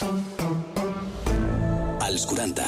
[0.00, 0.08] Als
[2.24, 2.64] 40.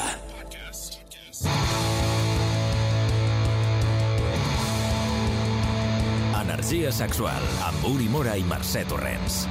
[6.41, 9.47] Energia sexual amb Uri Mora i Mercè Torrents.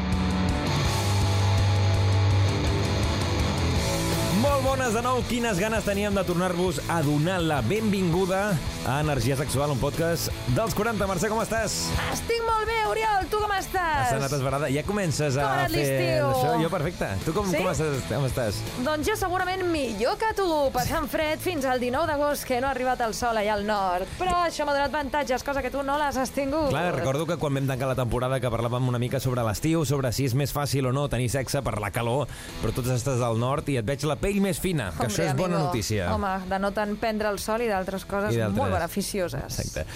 [4.62, 5.18] Molt bones de nou.
[5.26, 8.52] Quines ganes teníem de tornar-vos a donar la benvinguda
[8.86, 11.06] a Energia Sexual, un podcast dels 40.
[11.10, 11.74] Mercè, com estàs?
[12.12, 13.26] Estic molt bé, Oriol.
[13.30, 14.04] Tu com estàs?
[14.06, 14.68] Has anat esbarada.
[14.70, 16.52] Ja comences a fer això.
[16.62, 17.08] Jo, perfecte.
[17.24, 17.56] Tu com, Sí?
[17.58, 18.60] com, estàs, com estàs?
[18.86, 22.70] Doncs jo segurament millor que tu, passant fred fins al 19 d'agost, que no ha
[22.70, 24.06] arribat el sol allà al nord.
[24.18, 26.70] Però això m'ha donat avantatges, cosa que tu no l'has tingut.
[26.70, 30.12] Clar, recordo que quan vam tancar la temporada que parlàvem una mica sobre l'estiu, sobre
[30.12, 32.28] si és més fàcil o no tenir sexe per la calor,
[32.62, 35.36] però tots estàs al nord i et veig la pell més fina, que això és
[35.36, 35.68] bona amigo.
[35.68, 36.12] notícia.
[36.14, 39.58] Home, de no tant prendre el sol i d'altres coses I molt beneficioses.
[39.58, 39.86] Exacte.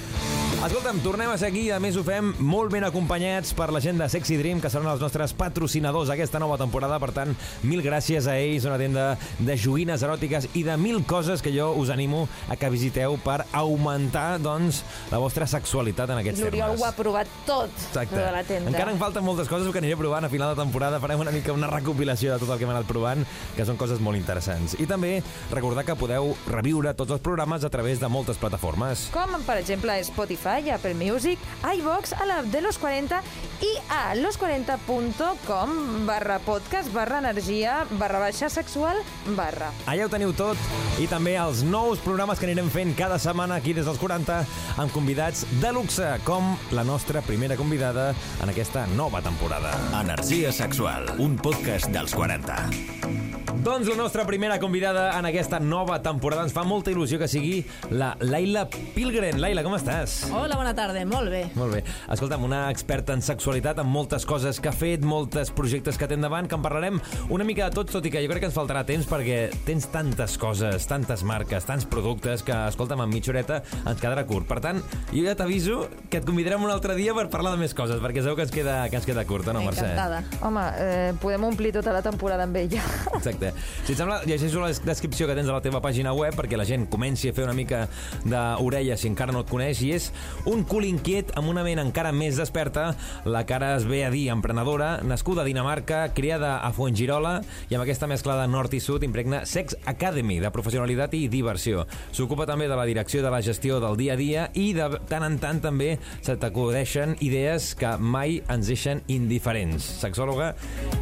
[0.67, 4.01] Escolta'm, tornem a ser aquí, a més ho fem molt ben acompanyats per la gent
[4.01, 8.27] de Sexy Dream, que seran els nostres patrocinadors aquesta nova temporada, per tant, mil gràcies
[8.27, 9.05] a ells, una tenda
[9.39, 13.45] de joguines eròtiques i de mil coses que jo us animo a que visiteu per
[13.55, 14.81] augmentar, doncs,
[15.13, 16.83] la vostra sexualitat en aquests L'Oriol termes.
[16.83, 18.19] ho ha provat tot, Exacte.
[18.19, 18.75] de la tenda.
[18.75, 20.99] Encara em falten moltes coses que aniré provant a final de temporada.
[20.99, 23.23] Farem una mica una recopilació de tot el que hem anat provant,
[23.55, 24.75] que són coses molt interessants.
[24.83, 25.23] I també
[25.55, 29.07] recordar que podeu reviure tots els programes a través de moltes plataformes.
[29.15, 31.39] Com, per exemple, Spotify, Apple Music,
[31.77, 33.21] iVox, a l'app de Los 40
[33.65, 39.01] i a los40.com barra podcast barra energia barra baixa sexual
[39.37, 39.71] barra.
[39.87, 40.61] Allà ho teniu tot
[41.01, 44.43] i també els nous programes que anirem fent cada setmana aquí des dels 40
[44.77, 48.13] amb convidats de luxe, com la nostra primera convidada
[48.43, 49.73] en aquesta nova temporada.
[50.01, 53.46] Energia sexual, un podcast dels 40.
[53.67, 57.65] Doncs la nostra primera convidada en aquesta nova temporada ens fa molta il·lusió que sigui
[57.91, 59.41] la Laila Pilgren.
[59.43, 60.29] Laila, com estàs?
[60.31, 61.41] Hola, bona tarda, molt bé.
[61.59, 61.81] Molt bé.
[62.15, 66.15] Escolta'm, una experta en sexualitat, amb moltes coses que ha fet, moltes projectes que té
[66.15, 67.01] endavant, que en parlarem
[67.35, 69.91] una mica de tots, tot i que jo crec que ens faltarà temps perquè tens
[69.91, 74.47] tantes coses, tantes marques, tants productes, que, escolta'm, en mitja horeta ens quedarà curt.
[74.47, 74.79] Per tant,
[75.11, 78.23] jo ja t'aviso que et convidarem un altre dia per parlar de més coses, perquè
[78.23, 79.91] sabeu que ens queda, que ens queda curta, no, Mercè?
[79.91, 80.23] Encantada.
[80.47, 82.87] Home, eh, podem omplir tota la temporada amb ella.
[83.19, 83.56] Exacte.
[83.85, 86.67] Si et sembla, llegeixo la descripció que tens a la teva pàgina web perquè la
[86.69, 87.87] gent comenci a fer una mica
[88.25, 90.11] d'orella si encara no et coneix i és
[90.51, 92.89] un cul inquiet amb una ment encara més desperta.
[93.25, 97.39] La cara es ve a dir emprenedora, nascuda a Dinamarca, criada a Fuengirola
[97.71, 101.87] i amb aquesta mescla de nord i sud impregna Sex Academy de professionalitat i diversió.
[102.17, 105.27] S'ocupa també de la direcció de la gestió del dia a dia i de tant
[105.27, 109.85] en tant també se t'acudeixen idees que mai ens deixen indiferents.
[110.03, 110.53] Sexòloga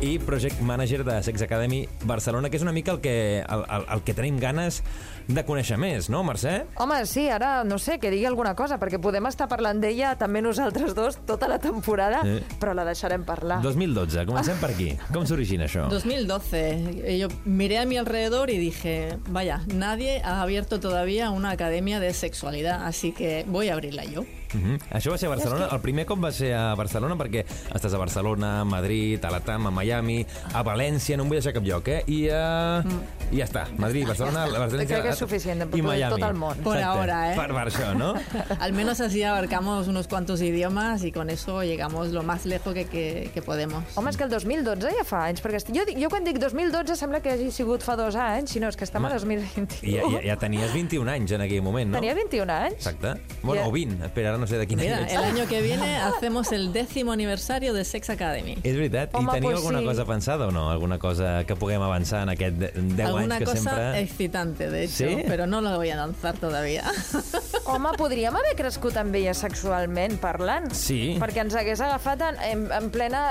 [0.04, 3.84] i project manager de Sex Academy Barcelona, que és una mica el que, el, el,
[3.96, 4.82] el que tenim ganes
[5.28, 6.66] de conèixer més, no, Mercè?
[6.82, 10.42] Home, sí, ara, no sé, que digui alguna cosa, perquè podem estar parlant d'ella també
[10.44, 12.42] nosaltres dos tota la temporada, Sí.
[12.60, 13.62] però la deixarem parlar.
[13.62, 14.90] 2012, comencem per aquí.
[15.12, 15.88] Com s'origina això?
[15.88, 16.60] 2012,
[17.04, 22.00] eh, yo miré a mi alrededor y dije, vaya, nadie ha abierto todavía una academia
[22.00, 24.24] de sexualidad, así que voy a abrirla yo.
[24.54, 24.78] Uh -huh.
[24.92, 25.68] Això va ser a Barcelona?
[25.72, 27.44] El primer cop va ser a Barcelona perquè
[27.74, 31.52] estàs a Barcelona, a Madrid, a Latam, a Miami, a València, no em vull deixar
[31.52, 32.02] cap lloc, eh?
[32.06, 32.84] I, uh,
[33.32, 33.66] i ja està.
[33.78, 34.86] Madrid, Barcelona, València...
[34.86, 36.22] Crec que és suficient per i tot Miami.
[36.22, 36.56] el món.
[36.62, 36.84] Por Exacte.
[36.84, 37.36] ahora, ¿eh?
[37.36, 38.14] Per, per això, no?
[38.60, 42.84] Al menos así abarcamos unos cuantos idiomas y con eso llegamos lo más lejos que,
[42.86, 43.82] que, que podemos.
[43.96, 47.20] Home, és que el 2012 ja fa anys, perquè jo, jo quan dic 2012 sembla
[47.20, 49.66] que hagi sigut fa dos anys, si no, és que estem a 2021.
[49.82, 51.98] I ja, ja, ja tenies 21 anys en aquell moment, no?
[51.98, 52.74] Tenia 21 anys?
[52.74, 53.14] Exacte.
[53.42, 53.68] Bueno, Ja.
[53.68, 54.04] o 20.
[54.04, 55.12] Espera, ara no sé de quin Mira, any ets.
[55.14, 58.56] el año que viene hacemos el décimo aniversario de Sex Academy.
[58.62, 59.14] És veritat.
[59.14, 59.84] Home, I teniu pues alguna sí.
[59.86, 60.70] cosa pensada o no?
[60.70, 64.00] Alguna cosa que puguem avançar en aquest 10 Alguna anys que cosa sempre...
[64.02, 65.24] excitante, de hecho, ¿Sí?
[65.26, 66.84] pero no lo voy a lanzar todavía.
[67.66, 70.70] Home, podríem haver crescut amb ella sexualment parlant.
[70.76, 71.16] Sí.
[71.20, 73.22] Perquè ens hagués agafat en, en, en plena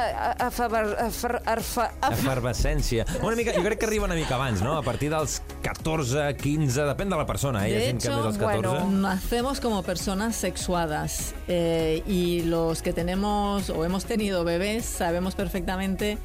[0.41, 0.71] afer,
[1.45, 3.05] arfa, af, Efervescència.
[3.21, 4.77] Una mica, jo crec que arriba una mica abans, no?
[4.77, 7.71] A partir dels 14, 15, depèn de la persona, eh?
[7.71, 8.67] Hi ha De gent que hecho, més als 14...
[8.67, 11.02] bueno, Nacemos como personas sexuadas
[11.47, 16.17] eh, y los que tenemos o hemos tenido bebés sabemos perfectamente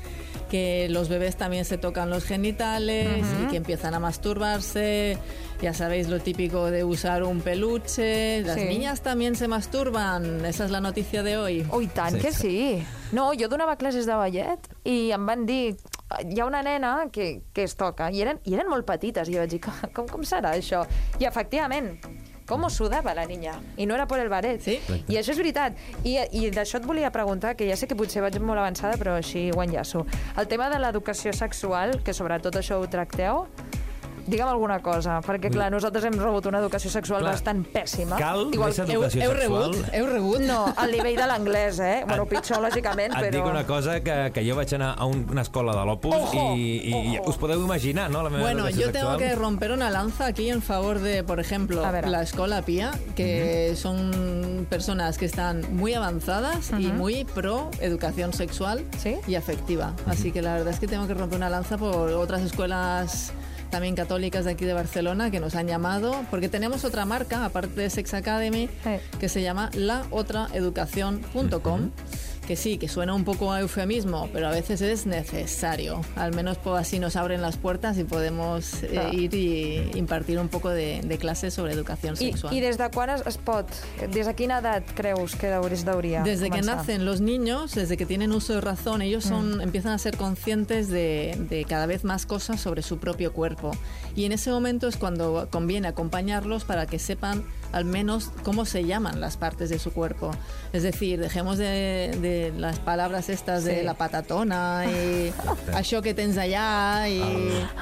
[0.50, 5.18] que los bebés también se tocan los genitales y que empiezan a masturbarse.
[5.60, 8.42] Ya sabéis lo típico de usar un peluche.
[8.42, 8.64] Las Sí.
[8.64, 10.44] niñas también se masturban.
[10.46, 11.66] Esa es la noticia de hoy.
[11.70, 12.20] Oh, i tant Sí.
[12.20, 12.22] sí.
[12.26, 12.86] que sí.
[13.12, 15.76] No, jo donava classes de ballet i em van dir
[16.24, 19.34] hi ha una nena que, que es toca i eren, i eren molt petites i
[19.34, 19.60] jo vaig dir
[19.92, 20.86] com, com serà això?
[21.20, 21.98] I efectivament
[22.48, 23.58] com sudava la niña.
[23.76, 24.62] I no era per el baret.
[24.64, 24.78] Sí.
[25.06, 25.76] I això és veritat.
[26.02, 29.18] I, i d'això et volia preguntar, que ja sé que potser vaig molt avançada, però
[29.20, 30.06] així ho enllaço.
[30.40, 33.44] El tema de l'educació sexual, que sobretot això ho tracteu,
[34.28, 37.32] Digue'm alguna cosa, perquè clar, nosaltres hem rebut una educació sexual Clar.
[37.32, 38.18] bastant pèssima.
[38.20, 39.72] Cal Igual més Heu, educació heu sexual?
[39.72, 39.94] rebut?
[39.96, 40.40] Heu rebut?
[40.44, 42.02] No, al nivell de l'anglès, eh?
[42.06, 43.30] Bueno, pitjor, lògicament, Et però...
[43.38, 46.66] dic una cosa, que, que jo vaig anar a un, una escola de l'Opus i,
[46.92, 47.30] i, ojo.
[47.30, 49.28] us podeu imaginar, no?, la meva Bueno, educació yo tengo sexual.
[49.30, 54.66] que romper una lanza aquí en favor de, por ejemplo, la Escola Pía, que son
[54.68, 59.16] personas que están muy avanzadas y muy pro educación sexual ¿Sí?
[59.26, 59.94] y afectiva.
[60.06, 63.32] Así que la verdad es que tengo que romper una lanza por otras escuelas
[63.70, 67.80] también católicas de aquí de Barcelona que nos han llamado, porque tenemos otra marca, aparte
[67.80, 68.70] de Sex Academy,
[69.18, 71.90] que se llama laotraeducación.com.
[72.48, 76.00] Que sí, que suena un poco a eufemismo, pero a veces es necesario.
[76.16, 79.14] Al menos pues, así nos abren las puertas y podemos eh, Clar.
[79.14, 82.54] ir y impartir un poco de, de clases sobre educación sexual.
[82.54, 83.68] I des de quan es, es pot?
[84.14, 85.84] Des de quina edat creus que hauries
[86.24, 89.98] Desde que nacen los niños, desde que tienen uso de razón, ellos son, empiezan a
[89.98, 93.72] ser conscientes de, de cada vez más cosas sobre su propio cuerpo.
[94.16, 98.84] Y en ese momento es cuando conviene acompañarlos para que sepan al menos cómo se
[98.84, 100.30] llaman las partes de su cuerpo.
[100.72, 103.84] Es decir, dejemos de, de las palabras estas de Sí.
[103.84, 105.32] la patatona y
[105.74, 107.20] això que tens allà i...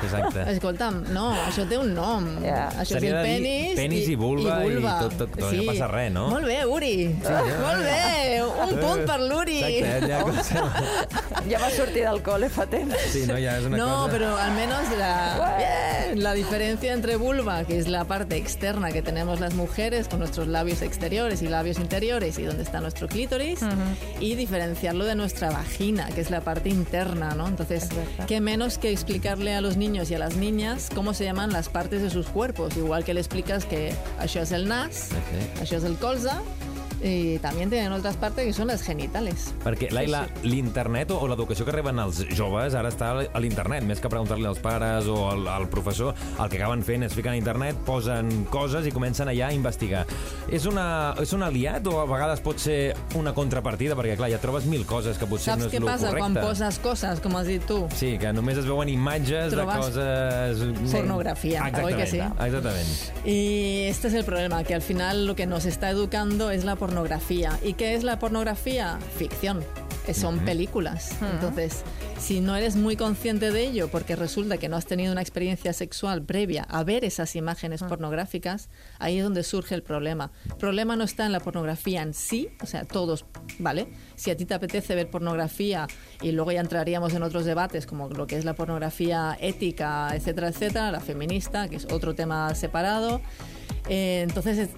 [0.02, 0.42] Exacte.
[0.52, 2.26] Escolta'm, no, això té un nom.
[2.42, 2.68] Ja.
[2.78, 6.12] Això Seria és de el penis, penis i vulva i tot- tot- no passa res,
[6.12, 6.28] no?
[6.30, 6.96] Molt bé, Uri.
[7.22, 9.60] Molt bé, un punt per l'Uri.
[9.62, 10.66] Exacte, ja,
[11.50, 12.94] Ja va sortir del col·le fa temps.
[13.12, 14.12] sí, no, ja és una No, cosa...
[14.12, 19.02] pero al menos la, bien, la diferencia entre vulva, que es la parte externa que
[19.02, 19.75] tenemos las mujeres
[20.08, 23.60] con nuestros labios exteriores y labios interiores y donde está nuestro clítoris,
[24.20, 27.46] y diferenciarlo de nuestra vagina, que es la parte interna, ¿no?
[27.46, 27.90] Entonces,
[28.26, 31.68] qué menos que explicarle a los niños y a las niñas cómo se llaman las
[31.68, 35.10] partes de sus cuerpos, igual que le explicas que això es el nas,
[35.60, 36.32] això es el colze,
[37.02, 39.52] y también tienen otras partes que son las genitales.
[39.64, 44.08] Perquè, Laila, l'internet o, l'educació que reben els joves ara està a l'internet, més que
[44.12, 47.76] preguntar-li als pares o al, al professor, el que acaben fent és ficar a internet,
[47.86, 50.06] posen coses i comencen allà a investigar.
[50.48, 53.96] És, una, és un aliat o a vegades pot ser una contrapartida?
[53.98, 56.32] Perquè, clar, ja trobes mil coses que potser Saps no és què lo passa correcte.
[56.32, 57.82] quan poses coses, com has dit tu?
[57.96, 60.08] Sí, que només es veuen imatges Trobes de
[60.56, 60.64] coses...
[60.94, 62.20] pornografía, Exactament, oi que sí?
[62.20, 63.26] Exactament.
[63.26, 66.72] Y este es el problema, que al final lo que nos está educando es la
[66.72, 66.85] pornografía.
[67.62, 68.98] ¿Y qué es la pornografía?
[69.16, 69.64] Ficción.
[70.14, 71.16] Son películas.
[71.20, 71.82] Entonces,
[72.16, 75.72] si no eres muy consciente de ello, porque resulta que no has tenido una experiencia
[75.72, 78.68] sexual previa a ver esas imágenes pornográficas,
[79.00, 80.30] ahí es donde surge el problema.
[80.48, 83.24] El problema no está en la pornografía en sí, o sea, todos,
[83.58, 83.88] ¿vale?
[84.14, 85.88] Si a ti te apetece ver pornografía
[86.22, 90.48] y luego ya entraríamos en otros debates como lo que es la pornografía ética, etcétera,
[90.50, 93.20] etcétera, la feminista, que es otro tema separado,
[93.88, 94.70] eh, entonces es-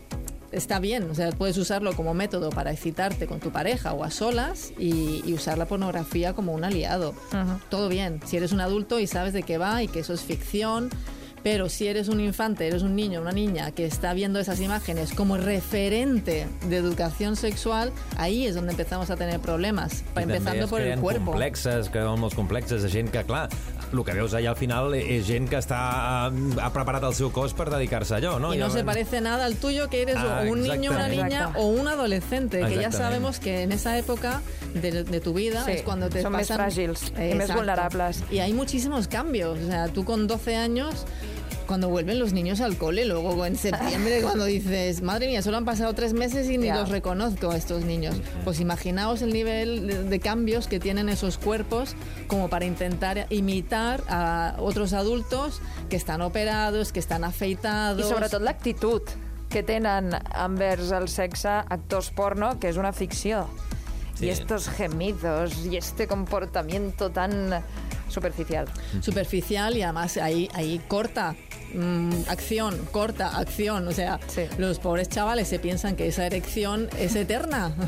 [0.59, 4.11] está bien, o sea, puedes usarlo como método para excitarte con tu pareja o a
[4.11, 7.15] solas y, y usar la pornografía como un aliado.
[7.71, 10.21] Todo bien, si eres un adulto y sabes de qué va y que eso es
[10.23, 10.91] ficción,
[11.43, 15.13] pero si eres un infante, eres un niño, una niña que está viendo esas imágenes
[15.13, 20.81] como referente de educación sexual, ahí es donde empezamos a tener problemes, I empezando por
[20.81, 21.31] el creen cuerpo.
[21.33, 23.49] complexes, creuen molts complexes de gent que, clar,
[23.93, 27.55] el que veus allà al final és gent que està, ha preparat el seu cos
[27.57, 28.53] per dedicar-se a allò, no?
[28.55, 31.53] Y no Llavors- se parece nada al tuyo que eres Ah, un niño, una niña
[31.57, 34.43] o un adolescente, que ya sabemos que en esa época
[34.75, 36.57] de, de tu vida Sí, es cuando te son más pasan...
[36.57, 38.23] frágiles y más vulnerables.
[38.31, 39.59] Y hay muchísimos cambios.
[39.59, 41.07] O sea, tú con 12 años...
[41.69, 45.67] Cuando vuelven los niños al cole, luego en septiembre, cuando dices, madre mía, solo han
[45.67, 46.77] pasado tres meses y ni Ya.
[46.77, 48.17] los reconozco a estos niños.
[48.43, 51.95] Pues imaginaos el nivel de, de cambios que tienen esos cuerpos
[52.27, 55.61] como para intentar imitar a otros adultos
[55.91, 58.05] que están operados, que están afeitados.
[58.07, 59.03] I sobretot l'actitud
[59.51, 63.47] que tenen envers el sexe actors porno, que és una ficció.
[64.15, 64.27] Sí.
[64.27, 67.63] Y estos gemidos y este comportamiento tan
[68.09, 68.67] superficial.
[69.01, 71.37] superficial y además ahí, ahí corta
[71.75, 73.87] mm, acción, corta acción.
[73.89, 74.43] O sea, Sí.
[74.59, 77.73] los pobres chavales se piensan que esa erección es eterna.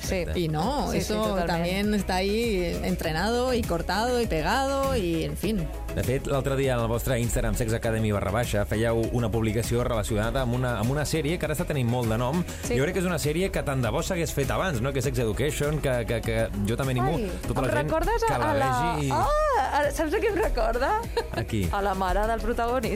[0.00, 0.24] Sí.
[0.34, 5.68] y no, Sí, eso también está ahí entrenado y cortado y pegado y en fin.
[5.94, 9.82] De fet, l'altre dia en el vostre Instagram Sex Academy barra baixa fèieu una publicació
[9.84, 12.42] relacionada amb una, amb una sèrie que ara està tenint molt de nom.
[12.66, 12.76] Sí.
[12.78, 14.92] Jo crec que és una sèrie que tant de bo s'hagués fet abans, no?
[14.92, 16.36] que Sex Education, que, que, que
[16.68, 18.70] jo també animo Ai, tota em la gent recordes que a, la a la...
[18.94, 19.10] vegi i...
[19.12, 20.92] Ah, saps a qui em recorda?
[21.36, 21.64] Aquí.
[21.72, 22.89] A la mare del protagonista.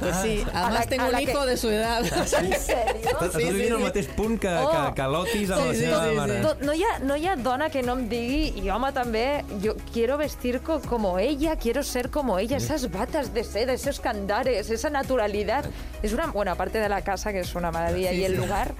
[0.00, 2.00] Pues sí, A además la- tengo a un hijo que- de su edad.
[2.04, 3.10] En sèrio?
[3.10, 3.82] Estàs sí, sí, vivint sí, al sí.
[3.84, 4.70] mateix punt que, Oh.
[4.70, 6.16] que, que l'Otis amb Sí, la sí, seva sí, sí.
[6.16, 6.40] mare.
[6.40, 9.44] No, no, hi ha, no hi ha dona que no em digui i home també,
[9.60, 13.98] yo quiero vestir co- como ella, quiero ser como ella, esas batas de seda, esos
[14.00, 15.64] candares, esa naturalidad.
[16.02, 18.38] Es una, bueno, aparte de la casa, que es una maravilla, Sí, y el sí.
[18.38, 18.74] lugar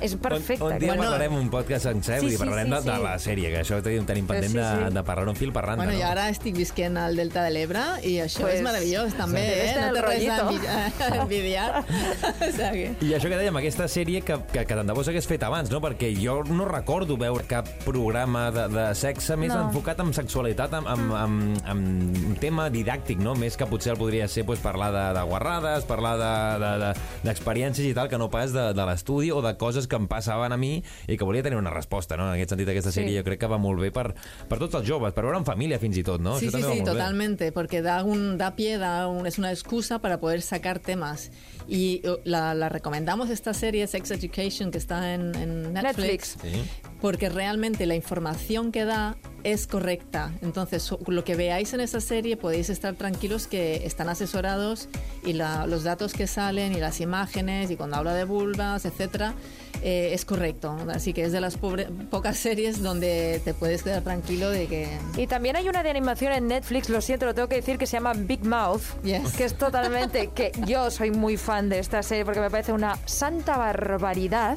[0.00, 0.62] es perfecte.
[0.64, 1.02] Un, un dia Bueno.
[1.02, 3.02] parlarem un podcast sencer Sí, sí, sí, parlarem sí, de, de sí.
[3.02, 4.94] la sèrie, que això tenim, tenim pendent sí, de, sí.
[4.94, 5.84] de parlar un fil per randa.
[5.84, 6.08] Bueno, y no?
[6.08, 9.60] ahora estic estic visquent al Delta de l'Ebre i això Pues, és meravellós també, sí.
[9.60, 9.74] eh?
[9.80, 11.84] No el té res a envidiar.
[12.42, 13.06] o sigui que...
[13.06, 15.70] I això que dèiem, aquesta sèrie que, que, que tant de bo s'hagués fet abans,
[15.72, 15.80] no?
[15.84, 19.66] Perquè jo no recordo veure cap programa de, de sexe més No.
[19.68, 23.34] enfocat en sexualitat, amb, amb, amb, amb un tema didàctic, no?
[23.36, 27.26] Més que potser el podria ser pues, parlar de, de guarrades, parlar d'experiències de, de,
[27.28, 30.52] d'experiències i tal, que no pas de, de l'estudi o de coses que em passaven
[30.54, 30.76] a mi
[31.08, 32.28] i que volia tenir una resposta, no?
[32.30, 33.16] En aquest sentit, aquesta sèrie Sí.
[33.18, 34.12] jo crec que va molt bé per,
[34.48, 36.36] per tots els joves, per veure en família fins i tot, no?
[36.38, 36.86] Sí, Això sí, sí, bé.
[36.86, 41.30] totalmente, porque da, un, da pie, da un- es una excusa para poder sacar temas.
[41.68, 46.36] Y uh, la, la recomendamos esta serie, Sex Education, que está en, en Netflix, Netflix.
[46.42, 46.64] Sí.
[47.00, 50.32] porque realmente la información que da es correcta.
[50.42, 54.88] Entonces, so- lo que veáis en esa serie podéis estar tranquilos que están asesorados
[55.24, 59.34] y la- los datos que salen y las imágenes y cuando habla de vulvas, etcétera,
[59.82, 60.76] eh, es correcto.
[60.94, 64.88] Así que es de las pobre- pocas series donde te puedes quedar tranquilo de que
[65.16, 67.86] Y también hay una de animación en Netflix, lo siento, lo tengo que decir, que
[67.86, 69.32] se llama Big Mouth, Yes.
[69.32, 72.96] que es totalmente, que yo soy muy fan de esta serie porque me parece una
[73.06, 74.56] santa barbaridad,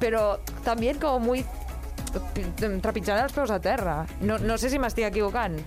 [0.00, 1.44] pero también como muy
[2.82, 4.06] trepitjant els peus a terra.
[4.20, 5.58] No, no sé si m'estic equivocant.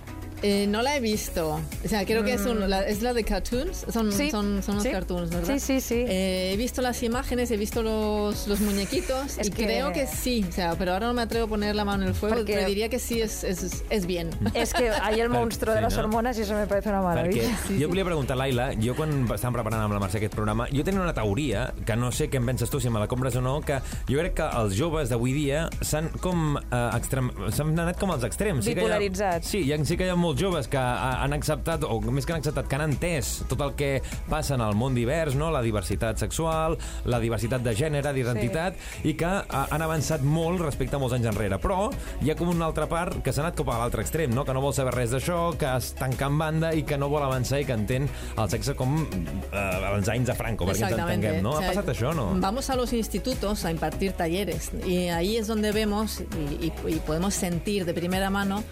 [0.42, 1.60] Eh, no la he visto.
[1.84, 3.84] O sea, creo que es, un- la, es la de cartoons.
[3.92, 4.12] Son, Mm.
[4.12, 4.90] Sí, son, son los sí.
[4.90, 5.54] cartoons, ¿verdad?
[5.54, 6.04] Sí, sí, sí.
[6.08, 10.06] Eh, he visto las imágenes, he visto los, los muñequitos Es y que- creo que
[10.06, 10.44] sí.
[10.48, 12.36] O sea, pero ahora no me atrevo a poner la mano en el fuego.
[12.36, 14.30] Porque- Pero diría que sí, es, es, es bien.
[14.54, 16.00] Es que hay el monstruo de Sí, las no?
[16.00, 17.58] hormonas y eso me parece una Perquè maravilla.
[17.80, 21.00] jo volia preguntar, Laila, jo quan estàvem preparant amb la Mercè aquest programa, jo tenia
[21.00, 23.60] una teoria, que no sé què en penses tu, si me la compres o no,
[23.60, 23.78] que
[24.08, 27.30] jo crec que els joves d'avui dia s'han com eh, extrem...
[27.52, 28.64] s'han anat com als extrems.
[28.64, 29.46] que hi ha- Bipolaritzats.
[29.48, 32.24] Sí, hi ha, sí que hi ha molts joves que ha- han acceptat, o més
[32.26, 33.90] que han acceptat, que han entès tot el que
[34.30, 35.50] passa en el món divers, no?
[35.50, 40.96] la diversitat sexual, la diversitat de gènere, d'identitat, i que ha- han avançat molt respecte
[40.96, 41.58] a molts anys enrere.
[41.60, 41.90] Però
[42.22, 44.44] hi ha com una altra part que s'ha anat cap a l'altre extrem, no?
[44.44, 47.22] que no vol saber res d'això, que es tanca en banda i que no vol
[47.26, 51.42] avançar i que entén el sexe com eh, els anys de Franco, perquè ens entenguem.
[51.42, 51.56] No?
[51.56, 52.30] O Ha passat això, no?
[52.40, 56.96] Vamos a los institutos a impartir talleres y ahí es donde vemos y, y- y
[57.00, 58.62] podemos sentir de primera mano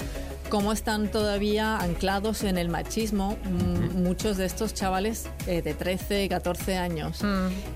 [0.48, 6.28] cómo están todavía anclados en el machismo mm, muchos de estos chavales eh, de 13,
[6.28, 7.20] 14 años.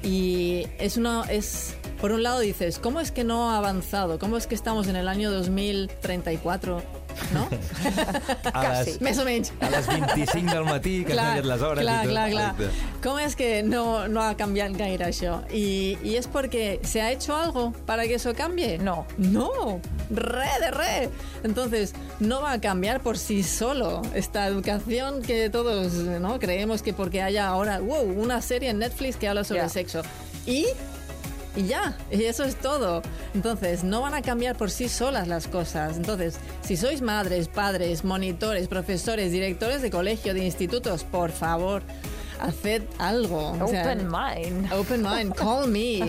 [0.03, 1.23] Y es una...
[1.31, 4.19] Es, por un lado dices, ¿cómo es que no ha avanzado?
[4.19, 7.02] ¿Cómo es que estamos en el año 2034?
[7.33, 7.49] ¿No?
[8.53, 9.53] A les, Més o menys.
[9.61, 12.13] a les 25 del matí, que han canviat les hores clar, i tot.
[12.13, 12.51] clar, clar.
[12.51, 12.99] Exacte.
[13.03, 15.43] ¿Cómo es que no, no ha cambiado gaire això?
[15.53, 18.79] Y, y es porque se ha hecho algo para que eso cambie.
[18.79, 19.07] No.
[19.19, 21.09] No, re de re.
[21.45, 26.39] Entonces, no va a cambiar por sí solo esta educación que todos ¿no?
[26.39, 29.69] creemos que porque haya ahora wow, una serie en Netflix que habla sobre Ya.
[29.69, 30.03] sexo.
[30.47, 30.67] Y
[31.55, 33.03] y ya, y eso es todo.
[33.35, 35.97] Entonces, no van a cambiar por sí solas las cosas.
[35.97, 41.83] Entonces, si sois madres, padres, monitores, profesores, directores de colegio, de institutos, por favor,
[42.47, 43.53] haced algo.
[43.61, 44.73] O sea, Open mind.
[44.73, 46.01] Open mind, call me.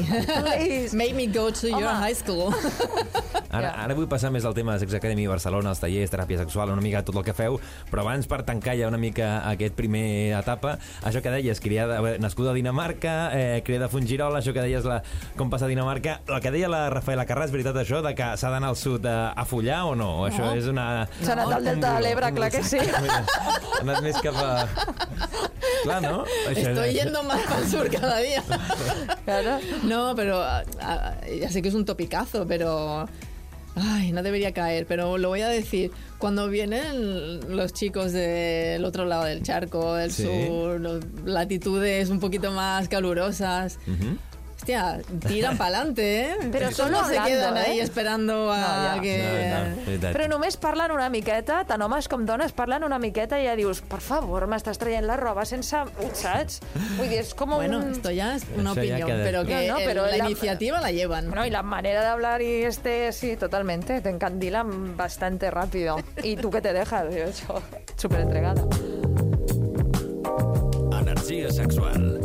[0.42, 0.96] Please.
[0.96, 2.00] Make me go to your Home.
[2.04, 2.54] high school.
[3.54, 3.84] Ara, Ja.
[3.86, 6.82] ara vull passar més al tema de Sex Academy Barcelona, els tallers, teràpia sexual, una
[6.82, 7.60] mica tot el que feu,
[7.92, 12.50] però abans, per tancar ja una mica aquest primer etapa, això que deies, criada, nascuda
[12.50, 15.04] a Dinamarca, eh, criada a Fungirola, això que deies, la,
[15.38, 18.32] com passa a Dinamarca, el que deia la Rafaela Carrà, és veritat això, de que
[18.42, 20.10] s'ha d'anar al sud a, a follar o no?
[20.24, 21.06] O això és una...
[21.22, 22.82] S'ha anat al Delta de l'Ebre, clar que sí.
[22.82, 24.52] Ha anat més cap a...
[25.86, 26.24] No?
[26.56, 28.44] Estoy yendo más al sur cada día.
[29.26, 29.60] Claro.
[29.84, 33.08] No, pero ah, ah, ya sé que es un topicazo, pero...
[33.76, 35.90] Ay, no debería caer, pero lo voy a decir.
[36.20, 40.24] Cuando vienen los chicos del otro lado del charco, del Sí.
[40.48, 40.80] sur,
[41.26, 43.80] latitudes un poquito más calurosas.
[44.64, 46.36] Hostia, tiran para adelante, ¿eh?
[46.52, 47.60] Pero Estos solo no se hablando, quedan ¿eh?
[47.68, 49.02] ahí esperando a No, ya.
[49.02, 49.50] que...
[49.52, 50.14] No, no.
[50.14, 53.82] Però només parlen una miqueta, tant homes com dones parlen una miqueta i ja dius,
[53.82, 55.84] per favor, m'estàs traient la roba sense...
[56.14, 56.62] Saps?
[56.98, 57.92] Vull dir, és com Bueno, un...
[57.92, 60.80] esto ya es una Eso opinión, queda- pero que No, no, el- la, la- iniciativa
[60.82, 61.30] la llevan.
[61.30, 65.98] No, y la manera de hablar y este, sí, totalmente, te encandilan bastante rápido.
[66.24, 67.14] ¿Y tú qué te dejas?
[67.14, 67.62] Yo, yo
[67.98, 68.64] súper entregada.
[71.00, 72.20] Energia sexual.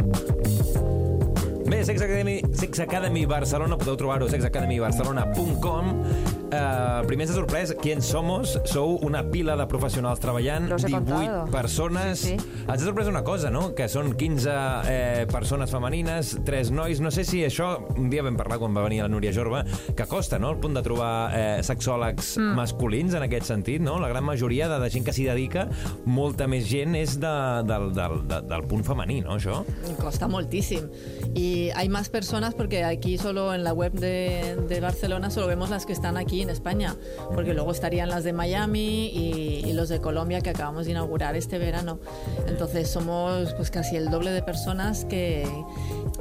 [1.69, 6.38] Bé, Sex Academy, Sex Academy Barcelona, podeu trobar-ho a sexacademybarcelona.com.
[6.49, 8.55] Uh, primer ens ha sorprès qui en somos.
[8.71, 11.51] Sou una pila de professionals treballant, Los he 18 contado.
[11.53, 12.23] persones.
[12.25, 12.63] Sí, sí.
[12.65, 13.75] Ens ha sorprès una cosa, no?
[13.77, 14.55] Que són 15
[14.89, 17.03] eh, persones femenines, 3 nois.
[17.05, 19.65] No sé si això, un dia vam parlar quan va venir la Núria Jorba,
[19.97, 22.57] que costa, no?, el punt de trobar eh, sexòlegs mm.
[22.57, 23.99] masculins en aquest sentit, no?
[24.01, 25.69] La gran majoria de, de gent que s'hi dedica,
[26.07, 27.35] molta més gent és de,
[27.69, 29.61] del, del, del, del punt femení, no, això?
[30.01, 30.89] Costa moltísimo.
[31.35, 35.71] Y hay más personas porque aquí solo en la web de, de Barcelona solo vemos
[35.71, 36.97] las que están aquí en España,
[37.35, 41.37] porque luego estarían las de Miami y, y los de Colombia que acabamos de inaugurar
[41.37, 41.99] este verano.
[42.47, 45.47] Entonces somos pues casi el doble de personas que...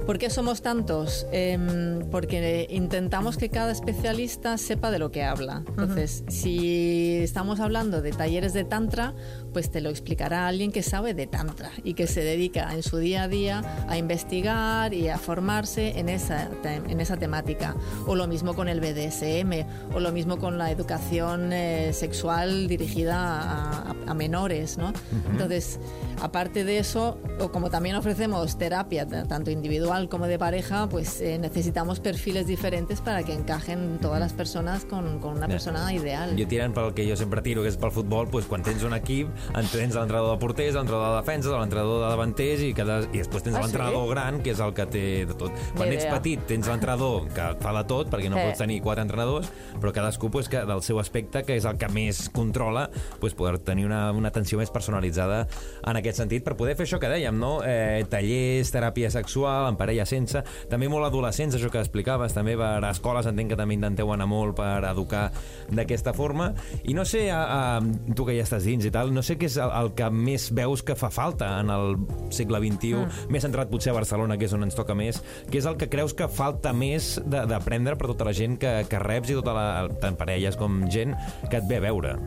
[0.05, 1.27] ¿Por qué somos tantos?
[1.33, 5.63] Em, porque intentamos que cada especialista sepa de lo que habla.
[5.67, 9.13] Entonces, si estamos hablando de talleres de Tantra,
[9.51, 12.97] pues te lo explicará alguien que sabe de Tantra y que se dedica en su
[12.99, 17.75] día a día a investigar y a formarse en esa, en esa temática.
[18.05, 23.17] O lo mismo con el BDSM, o lo mismo con la educación eh, sexual dirigida
[23.17, 24.93] a, a- a menores, ¿no?
[25.31, 25.79] Entonces,
[26.21, 31.37] aparte de eso, o como también ofrecemos terapia, tanto individual como de pareja, pues eh,
[31.39, 35.53] necesitamos perfiles diferentes para que encajen todas las personas con, con una Ja.
[35.53, 36.35] persona ideal.
[36.37, 38.93] Jo tirant pel que jo sempre tiro, que és pel futbol, doncs, quan tens un
[38.93, 43.21] equip, en tens l'entrenador de porters, l'entrenador de defenses, l'entrenador de davanters i, cada, i
[43.21, 44.09] després tens Ah, l'entrenador sí?
[44.11, 45.51] gran, que és el que té de tot.
[45.77, 48.45] Quan ets petit, tens l'entrenador que fa de tot, perquè no Eh.
[48.49, 49.47] pots tenir quatre entrenadors,
[49.79, 52.89] però cadascú pues, que del seu aspecte, que és el que més controla,
[53.21, 55.47] pues, poder tenir una, una atenció més personalitzada
[55.87, 57.61] en aquest sentit, per poder fer això que dèiem, no?
[57.63, 60.41] Eh, tallers, teràpia sexual, en parella sense,
[60.71, 64.27] també molt adolescents, això que explicaves, també per a escoles entenc que també intenteu anar
[64.29, 65.27] molt per educar
[65.69, 66.49] d'aquesta forma,
[66.89, 67.43] i no sé, a,
[67.77, 70.09] a, tu que ja estàs dins i tal, no sé què és el, el que
[70.09, 71.97] més veus que fa falta en el
[72.33, 73.27] segle XXI, mm.
[73.33, 75.91] més centrat potser a Barcelona, que és on ens toca més, que és el que
[75.91, 79.53] creus que falta més de- d'aprendre per tota la gent que, que reps i tota
[79.55, 79.67] la,
[80.01, 81.13] tant parelles com gent
[81.51, 82.17] que et ve a veure.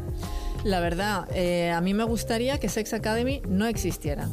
[0.62, 4.28] La verdad, eh, a mí me gustaría que Sex Academy no existiera.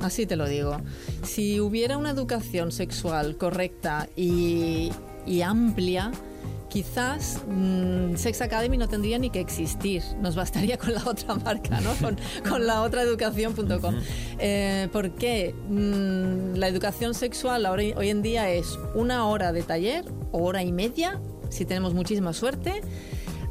[0.00, 0.76] Así te lo digo.
[1.22, 4.90] Si hubiera una educación sexual correcta y,
[5.26, 6.12] y amplia,
[6.68, 10.02] quizás mm, Sex Academy no tendría ni que existir.
[10.20, 11.94] Nos bastaría con la otra marca, ¿no?
[11.94, 12.16] Con,
[12.48, 13.94] con la otra educación.com.
[14.38, 15.54] Eh, ¿Por qué?
[15.68, 20.62] Mm, la educación sexual ahora, hoy en día es una hora de taller o hora
[20.62, 22.82] y media, si tenemos muchísima suerte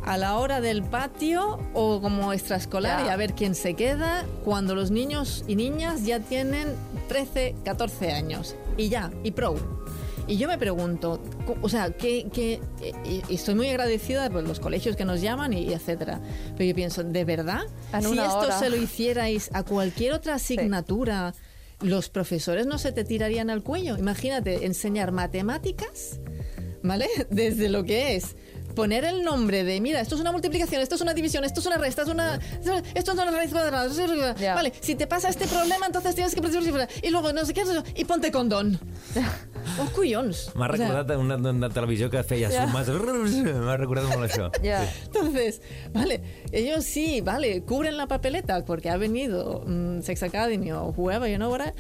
[0.08, 3.06] a la hora del patio o como extraescolar Ya.
[3.08, 6.70] y a ver quién se queda cuando los niños y niñas ya tienen
[7.10, 8.56] 13, 14 años.
[8.78, 9.56] Y ya, y pro.
[10.30, 11.22] Y yo me pregunto,
[11.62, 12.60] o sea, que, que
[13.06, 16.20] y- y estoy muy agradecida por los colegios que nos llaman y, y etcétera.
[16.58, 17.62] Pero yo pienso, ¿de verdad?
[18.02, 18.60] Si esto hora.
[18.60, 21.34] se lo hicierais a cualquier otra asignatura,
[21.80, 23.98] los profesores no se te tirarían al cuello.
[23.98, 26.20] Imagínate, enseñar matemáticas
[26.84, 27.08] ¿vale?
[27.30, 28.36] Desde lo que es
[28.78, 31.66] poner el nombre de, mira, esto es una multiplicación, esto es una división, esto es
[31.66, 32.36] una resta, esto es una,
[32.94, 34.54] esto es una raíz cuadrada, Ya.
[34.54, 36.42] vale, si te pasa este problema, entonces tienes que
[37.02, 37.64] y luego no sé qué,
[37.96, 38.80] y ponte condón.
[39.80, 40.52] Oh, collons.
[40.56, 42.66] M'ha O sea, recordat una, una televisió que feia Ja.
[42.66, 42.88] sumes...
[43.66, 44.48] M'ha recordat molt això.
[44.64, 44.80] Ja.
[45.04, 45.62] Entonces,
[45.92, 51.30] vale, ellos sí, vale, cubren la papeleta porque ha venido mm, Sex Academy o whoever,
[51.30, 51.74] you know what,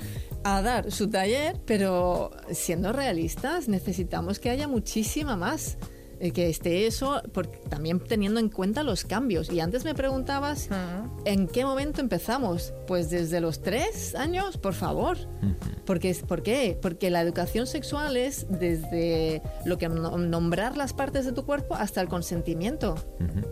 [0.43, 5.77] a dar su taller, pero siendo realistas, necesitamos que haya muchísima más.
[6.19, 9.49] Eh, Que esté eso, porque, también teniendo en cuenta los cambios.
[9.51, 10.69] Y antes me preguntabas,
[11.25, 12.73] ¿en qué momento empezamos?
[12.88, 15.17] Pues desde los tres años, por favor.
[15.86, 16.77] Porque, es- ¿Por qué?
[16.82, 21.75] Porque la educación sexual es desde lo que no- nombrar las partes de tu cuerpo
[21.75, 22.95] hasta el consentimiento.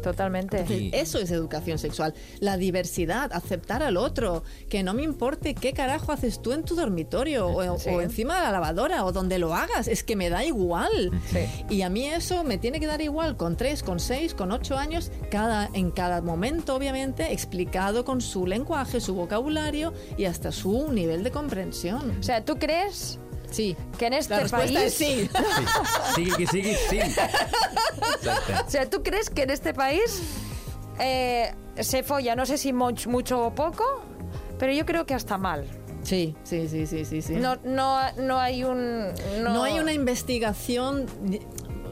[0.03, 0.59] Totalmente.
[0.59, 2.13] Entonces, eso es educación sexual.
[2.39, 6.75] La diversidad, aceptar al otro, que no me importe qué carajo haces tú en tu
[6.75, 7.89] dormitorio o, Sí.
[7.89, 11.11] o encima de la lavadora o donde lo hagas, es que me da igual.
[11.31, 11.39] Sí.
[11.69, 14.77] Y a mí eso me tiene que dar igual con tres, con seis, con ocho
[14.77, 20.91] años, cada, en cada momento, obviamente, explicado con su lenguaje, su vocabulario y hasta su
[20.91, 22.17] nivel de comprensión.
[22.19, 23.19] O sea, ¿tú crees
[23.51, 23.75] Sí.
[23.97, 24.75] que en este La país...
[24.77, 25.29] es sí.
[26.15, 26.97] Sí, sigui, sí.
[26.99, 28.53] Exacte.
[28.65, 30.21] O sea, ¿tú crees que en este país
[30.99, 33.83] eh, se folla, no sé si much- mucho o poco,
[34.59, 35.65] pero yo creo que hasta mal?
[36.03, 37.21] Sí, sí, sí, sí, sí.
[37.21, 37.33] sí.
[37.35, 39.07] No, no, no hay un...
[39.41, 41.05] No, hay una investigación,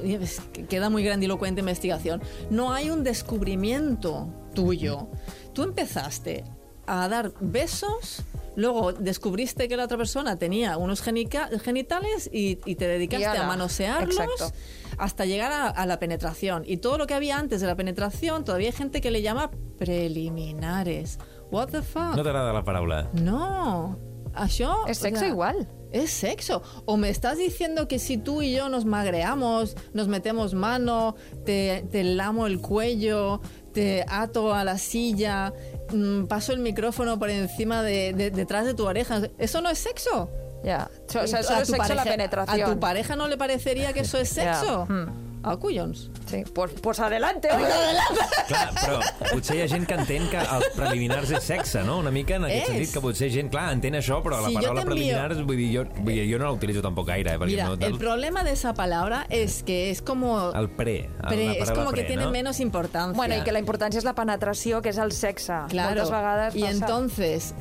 [0.69, 5.07] queda muy grandilocuente investigación, no hay un descubrimiento tuyo.
[5.53, 6.43] Tú empezaste
[6.85, 8.23] a dar besos,
[8.55, 13.41] luego descubriste que la otra persona tenía unos genica- genitales y, y te dedicaste Y
[13.41, 14.51] a manosearlos exacto.
[14.97, 16.63] hasta llegar a, a la penetración.
[16.65, 19.49] Y todo lo que había antes de la penetración, todavía hay gente que le llama
[19.77, 21.19] preliminares.
[21.51, 22.15] What the fuck?
[22.15, 23.09] No t'agrada la paraula?
[23.13, 23.97] No.
[24.33, 25.67] Això, Es o sexo sea, igual.
[25.93, 26.61] Es sexo.
[26.85, 31.85] O me estás diciendo que si tú y yo nos magreamos, nos metemos mano, te,
[31.91, 33.39] te lamo el cuello,
[33.73, 35.53] te ato a la silla,
[35.93, 39.77] mm, paso el micrófono por encima de, de- detrás de tu oreja, ¿eso no es
[39.79, 40.29] sexo?
[40.63, 40.89] Ya.
[41.07, 42.69] O sea, A solo es sexo la pareja- penetración.
[42.69, 44.85] ¿A tu pareja no le parecería que eso es sexo?
[44.89, 45.32] Hmm.
[45.43, 46.09] Ah, collons.
[46.25, 48.21] Sí, pues, pues adelante, oiga, adelante.
[48.47, 48.99] Clar, però
[49.33, 51.97] potser hi ha gent que entén que els preliminars és sexe, no?
[51.99, 52.67] Una mica en aquest És.
[52.71, 55.67] sentit, que potser gent, clar, entén això, però la Si jo paraula preliminars, vull dir,
[55.75, 57.77] jo, vull dir, jo no la utilitzo tampoc gaire, eh, Mira, no...
[57.85, 60.51] el problema de esa palabra es que es como...
[60.53, 62.31] El pre, el- pre- la es como que tiene no?
[62.31, 63.15] menos importancia.
[63.17, 65.53] Bueno, i que la importància és la penetració, que és el sexe.
[65.69, 65.89] Claro.
[65.95, 66.71] Moltes vegades y passa.
[66.73, 67.53] entonces,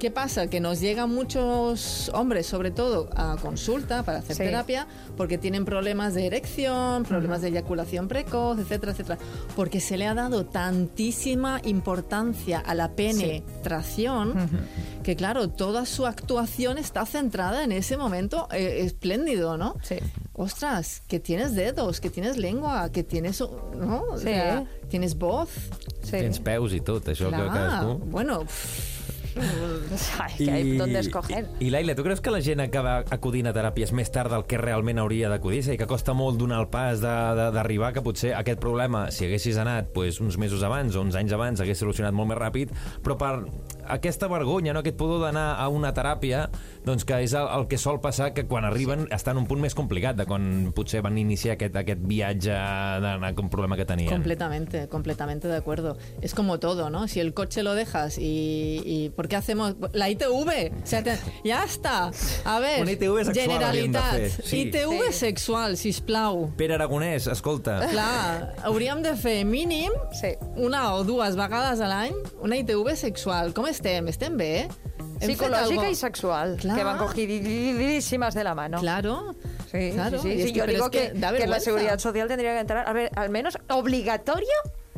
[0.00, 0.48] ¿qué pasa?
[0.48, 4.42] Que nos llegan muchos hombres, sobre todo, a consulta para hacer Sí.
[4.42, 4.86] terapia
[5.16, 9.18] porque tienen problemas de erección, problemas de eyaculación precoz, etcétera, etcétera.
[9.54, 14.34] Porque se le ha dado tantísima importancia a la penetración
[15.02, 19.76] que, claro, toda su actuación está centrada en ese momento eh, espléndido, ¿no?
[19.82, 19.96] Sí.
[20.32, 24.04] Ostras, que tienes dedos, que tienes lengua, que tienes, ¿no?
[24.10, 24.24] O Sí.
[24.24, 25.50] sea, tienes voz.
[26.02, 26.12] Sí.
[26.12, 27.98] Tens peus i tot, això que cadascú...
[28.10, 28.99] bueno, pff,
[30.18, 31.48] Ai, que hay donde escoger.
[31.60, 34.46] I, I Laila, tu creus que la gent acaba acudint a teràpies més tard del
[34.50, 35.62] que realment hauria d'acudir?
[35.62, 39.26] És a dir, que costa molt donar el pas d'arribar, que potser aquest problema, si
[39.26, 42.74] haguessis anat pues, uns mesos abans o uns anys abans, hagués solucionat molt més ràpid,
[43.04, 43.34] però per
[43.92, 46.48] aquesta vergonya, no, aquest pudor d'anar a una teràpia,
[46.84, 49.60] doncs que és el, el que sol passar que quan arriben està en un punt
[49.60, 53.84] més complicat de quan potser van iniciar aquest, aquest viatge d'anar amb un problema que
[53.84, 54.10] tenien.
[54.10, 55.96] completamente, completamente de acuerdo.
[56.20, 57.08] Es como todo, ¿no?
[57.08, 60.72] Si el coche lo dejas y, y ¿por qué hacemos la ITV?
[60.82, 62.10] O sea, te- ya está.
[62.44, 64.56] A ver, Una ITV sexual Generalitat, fer, sí.
[64.68, 65.12] ITV Sí.
[65.12, 66.52] sexual, sisplau.
[66.56, 70.34] Pere Aragonès, escolta, Clar, hauríem de fer mínim Sí.
[70.56, 73.52] una o dues vegades a l'any una ITV sexual.
[73.54, 73.79] Com estem?
[73.84, 74.60] Estem bé?
[74.62, 74.68] Hem
[75.20, 75.90] fet Psicológica algo?
[75.90, 76.76] y sexual, Clar.
[76.76, 78.78] que van cogidísimas de la mano.
[78.80, 79.34] Claro.
[79.70, 80.20] Sí, claro.
[80.20, 82.54] sí, sí, y sí, es que- yo digo es que, que la seguridad social tendría
[82.54, 84.48] que entrar, a ver, al menos obligatorio,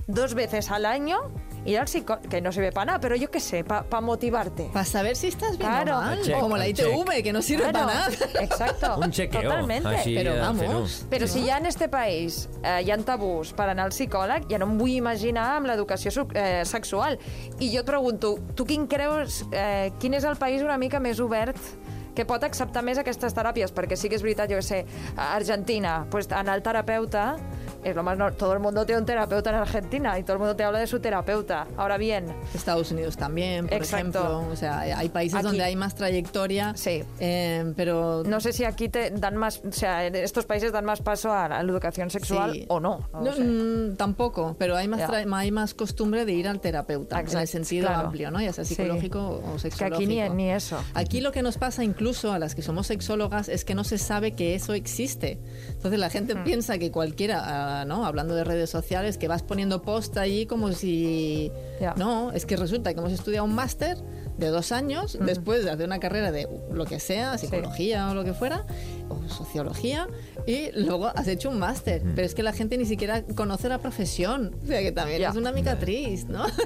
[0.07, 1.19] dos veces al año,
[1.65, 4.71] ir al psicólogo, que no sirve para nada, pero yo qué sé, para motivarte.
[4.73, 5.99] Para saber si estás bien Claro.
[5.99, 6.23] o mal.
[6.23, 8.11] Check, Como la ITV, que no sirve Claro, para nada.
[8.41, 8.97] Exacto.
[8.99, 9.43] un chequeo.
[9.43, 9.89] Totalmente.
[9.89, 11.07] Així, Però vamos.
[11.11, 14.59] Però si ja en este país eh, hi ha tabús per anar al psicòleg, ja
[14.59, 17.19] no em vull imaginar amb l'educació eh, sexual.
[17.61, 21.21] I jo et pregunto, tu quin creus, eh, quin és el país una mica més
[21.21, 21.57] obert
[22.15, 23.73] que pot acceptar més aquestes teràpies?
[23.73, 24.85] Perquè sí que és veritat, jo què sé,
[25.17, 27.37] a Argentina, pues anar al terapeuta,
[27.85, 30.39] es lo más no- todo el mundo tiene un terapeuta en Argentina y todo el
[30.39, 31.67] mundo te habla de su terapeuta.
[31.77, 34.19] Ahora bien, Estados Unidos también, por Exacto.
[34.21, 34.39] ejemplo.
[34.53, 35.47] O sea, hay países Aquí.
[35.47, 36.73] donde hay más trayectoria.
[36.77, 37.03] Sí.
[37.21, 40.85] eh, pero no sé si aquí te dan más, o sea, en estos países dan
[40.85, 42.65] más paso a la educación sexual Sí.
[42.69, 43.09] o no.
[43.13, 43.43] no No, sé.
[43.43, 47.27] mm, tampoco, pero hay más, tra- hay más costumbre de ir al terapeuta, en el
[47.27, 48.07] Exacto, sentido claro.
[48.09, 48.41] amplio, ¿no?
[48.41, 48.75] ya sea Sí.
[48.75, 49.97] psicológico o que sexológico.
[49.97, 50.79] aquí ni, ni eso.
[50.95, 53.99] Aquí lo que nos pasa incluso a las que somos sexólogas es que no se
[53.99, 55.39] sabe que eso existe.
[55.69, 56.45] Entonces la gente Hmm.
[56.45, 57.43] piensa que cualquiera,
[57.87, 58.07] ¿no?
[58.07, 61.51] Hablando de redes sociales, que vas poniendo post allí como si...
[61.97, 63.99] No, es que resulta que hemos estudiado un máster
[64.39, 68.25] de dos años después de hacer una carrera de lo que sea, psicología o lo
[68.25, 68.67] que fuera,
[69.13, 70.07] o sociología,
[70.47, 72.03] y luego has hecho un máster.
[72.05, 72.13] Hmm.
[72.15, 74.55] Pero es que la gente ni siquiera conoce la profesión.
[74.63, 75.31] O sea que también Ya.
[75.31, 76.45] es una mica triste, ¿no?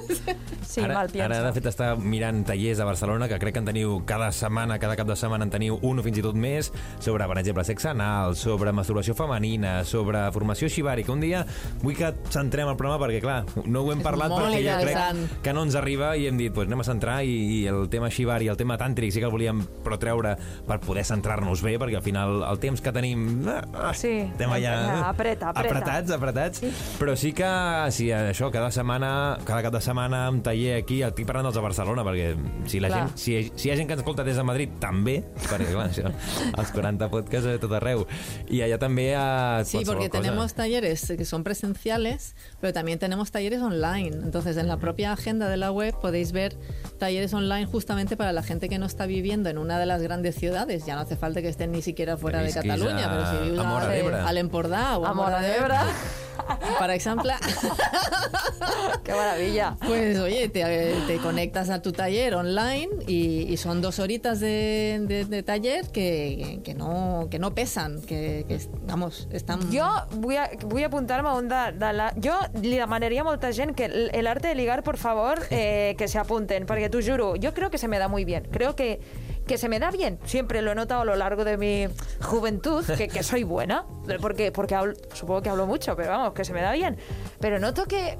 [0.67, 1.25] Sí, ara, mal piensa.
[1.37, 4.75] ara, de fet, està mirant tallers a Barcelona, que crec que en teniu cada setmana,
[4.79, 7.63] cada cap de setmana en teniu un o fins i tot més, sobre, per exemple,
[7.63, 11.13] sexe anal, sobre masturbació femenina, sobre formació xibàrica.
[11.15, 11.45] Un dia
[11.81, 15.39] vull que centrem el programa perquè, clar, no ho hem És parlat perquè jo crec
[15.45, 18.11] que no ens arriba i hem dit, pues, anem a centrar i, i el tema
[18.11, 20.35] xibari, el tema tàntric sí que el volíem però treure
[20.67, 23.47] per poder centrar-nos bé, perquè al final el temps que tenim...
[23.47, 24.73] ah, Sí, estem allà...
[24.73, 25.77] eh, apreta, apreta.
[25.77, 26.61] Apretats, apretats.
[26.99, 27.47] Però sí que,
[27.95, 29.11] sí, això, cada setmana,
[29.47, 32.33] cada cap de setmana, un taller aquí, estic parlant dels de Barcelona, perquè
[32.69, 33.05] si la Clar.
[33.07, 35.87] gent, si, si hi ha gent que ens escolta des de Madrid, també, perquè, clar,
[35.89, 36.11] això,
[36.59, 38.05] els 40 podcasts a tot arreu.
[38.51, 43.61] I allà també a Sí, porque tenemos talleres que son presenciales, pero también tenemos talleres
[43.61, 44.15] online.
[44.23, 46.57] Entonces, en la propia agenda de la web podéis ver
[46.99, 50.35] talleres online justamente para la gente que no está viviendo en una de las grandes
[50.35, 50.85] ciudades.
[50.85, 53.37] Ya no hace falta que estén ni siquiera fuera Que de Cataluña, a- pero si
[53.45, 54.15] vives a Móra d'Ebre.
[54.17, 55.75] al Empordà o a, A Móra d'Ebre.
[56.79, 57.31] por ejemplo,
[59.03, 59.75] Qué maravilla.
[59.85, 64.99] pues oye, te, te conectas a tu taller online y, y son dos horitas de,
[65.07, 69.61] de- de taller que, que, no, que no pesan, que, que, vamos, están...
[69.73, 72.13] Jo vull, a- vull apuntar-me a un de, de la...
[72.23, 75.95] Jo li demanaria a molta gent que el, el arte de ligar, por favor, eh,
[75.97, 78.47] que se apunten, porque t'ho juro, yo creo que se me da muy bien.
[78.51, 78.99] Creo que,
[79.47, 80.19] que se me da bien.
[80.25, 81.87] Siempre lo he notado a lo largo de mi
[82.21, 83.85] juventud, que, que soy buena,
[84.21, 86.97] porque, porque hablo- supongo que hablo mucho, pero vamos, que se me da bien.
[87.39, 88.17] Pero noto que,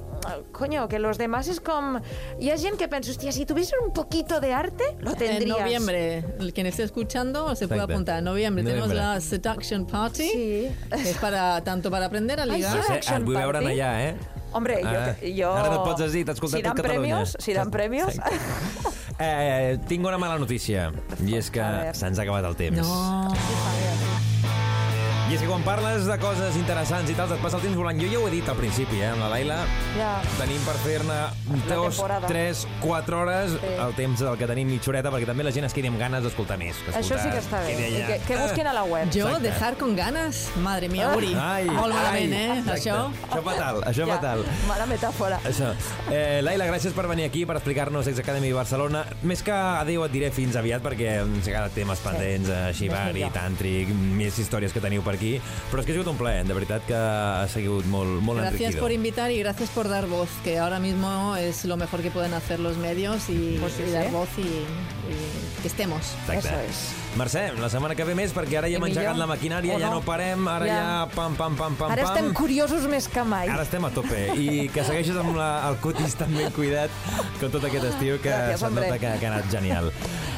[0.52, 2.00] coño, que los demás es como...
[2.40, 5.60] Hi ha gent que pensa, hostia, si tuviese un poquito de arte, lo En tendrías.
[5.60, 8.20] noviembre, el quien esté escuchando se puede apuntar.
[8.20, 9.14] En noviembre, tenemos Noviembre.
[9.16, 10.70] la Seduction Party, Sí.
[10.90, 12.82] que es para, tanto para aprender a ligar.
[13.02, 13.12] sí.
[13.24, 13.68] Vull veure Party.
[13.80, 14.16] allà, eh?
[14.54, 15.52] Hombre, Ara- jo, jo...
[15.54, 17.16] Ara no et pots dir, t'ha escoltat si dan tot Catalunya.
[17.18, 18.18] Premios, si dan premios...
[19.20, 20.92] Eh, tinc una mala notícia,
[21.26, 21.64] i és que
[21.98, 22.86] se'ns ha acabat el temps.
[22.86, 24.17] No.
[25.28, 27.98] I és que quan parles de coses interessants i tal, et passa el temps volant.
[28.00, 29.58] Jo ja ho he dit al principi, eh, amb la Laila.
[29.98, 30.14] Ja.
[30.38, 31.18] Tenim per fer-ne
[31.68, 31.98] dos,
[32.30, 33.72] tres, quatre hores Sí.
[33.88, 36.24] el temps del que tenim mitja horeta, perquè també la gent es quedi amb ganes
[36.24, 36.78] d'escoltar més.
[36.78, 37.74] Que Això sí que està bé.
[37.76, 39.10] I que, que busquin a la web.
[39.12, 39.44] Jo, Exacte.
[39.50, 40.48] dejar con ganas.
[40.64, 41.34] Madre mía, Uri.
[41.36, 42.60] Ai, Molt malament, ai, eh?
[42.60, 42.80] exacte.
[42.80, 43.12] Això.
[43.30, 44.46] Això fatal, això fatal.
[44.66, 45.42] Mala metàfora.
[45.44, 45.74] Això.
[46.10, 49.04] Eh, Laila, gràcies per venir aquí, per explicar-nos Sex Academy Barcelona.
[49.24, 53.14] Més que adéu et diré fins aviat, perquè ens ha quedat temes pendents, eh, Shibari,
[53.26, 53.34] millor.
[53.34, 55.34] Tàntric, més històries que teniu per aquí.
[55.72, 58.62] Però és que ha sigut un plaer, de veritat que ha sigut molt, molt Gracias
[58.62, 58.82] enriquidor.
[58.86, 62.34] por invitar y gracias por dar voz, que ahora mismo es lo mejor que pueden
[62.34, 66.02] hacer los medios y, Pues sí, y dar voz y, y que estemos.
[66.30, 66.48] Exacte.
[66.48, 66.78] Eso és.
[67.18, 69.24] Mercè, la setmana que ve més, perquè ara ja hem engegat millor.
[69.24, 69.96] la maquinària, O ja no.
[69.96, 71.08] no parem, ara ja, Ja.
[71.16, 72.14] pam, pam, pam, pam, Ara pam.
[72.16, 73.48] estem curiosos més que mai.
[73.50, 74.20] Ara estem a tope.
[74.38, 76.92] I que segueixis amb la, el cutis tan ben cuidat
[77.40, 79.90] com tot aquest estiu, que se't nota que, que ha anat genial.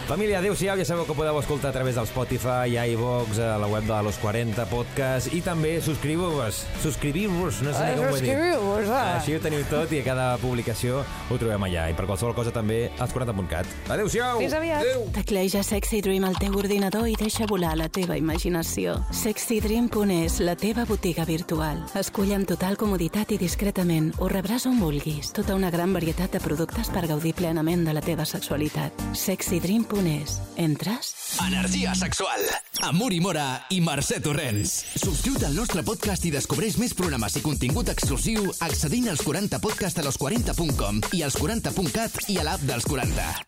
[0.10, 3.84] Família, adeu-siau, ja sabeu que podeu escoltar a través del Spotify, iVox, a la web
[3.86, 8.22] de Los 40 Podcast, i també subscriu-vos, subscriviu-vos, no sé Ai, ni com ho he
[8.24, 8.90] dit.
[8.90, 9.20] ah.
[9.20, 11.84] Així ho teniu tot i a cada publicació ho trobem allà.
[11.92, 13.70] I per qualsevol cosa també als 40.cat.
[13.94, 14.42] Adeu-siau!
[14.42, 14.82] Fins aviat.
[14.82, 15.04] Adeu!
[15.14, 18.98] Tecleja Sexy Dream al teu ordinador i deixa volar la teva imaginació.
[19.14, 21.86] SexyDream.es, la teva botiga virtual.
[22.02, 24.10] Escull amb total comoditat i discretament.
[24.18, 25.30] Ho rebràs on vulguis.
[25.38, 29.06] Tota una gran varietat de productes per gaudir plenament de la teva sexualitat.
[29.14, 29.99] SexyDream.es.
[30.00, 31.12] Entres?
[31.44, 32.40] Energia sexual.
[32.88, 34.72] Amb Uri Mora i Mercè Torrents.
[34.96, 40.00] Subscriu't al nostre podcast i descobreix més programes i contingut exclusiu accedint als 40 podcast
[40.00, 43.48] a los40.com i als 40.cat i a l'app dels 40.